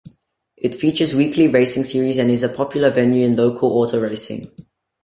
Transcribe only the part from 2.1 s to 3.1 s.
and is a popular